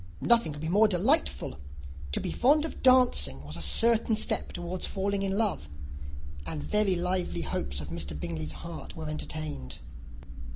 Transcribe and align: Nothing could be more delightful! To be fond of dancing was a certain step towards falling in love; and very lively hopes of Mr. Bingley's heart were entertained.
Nothing 0.19 0.51
could 0.51 0.61
be 0.61 0.67
more 0.67 0.87
delightful! 0.87 1.59
To 2.13 2.19
be 2.19 2.31
fond 2.31 2.65
of 2.65 2.81
dancing 2.81 3.43
was 3.43 3.55
a 3.55 3.61
certain 3.61 4.15
step 4.15 4.51
towards 4.51 4.87
falling 4.87 5.21
in 5.21 5.37
love; 5.37 5.69
and 6.43 6.63
very 6.63 6.95
lively 6.95 7.41
hopes 7.41 7.79
of 7.79 7.89
Mr. 7.89 8.19
Bingley's 8.19 8.53
heart 8.65 8.95
were 8.95 9.07
entertained. 9.09 9.77